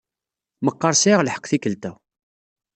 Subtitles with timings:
[0.65, 1.91] Meqqar sɛiɣ lḥeqq tikkelt-a.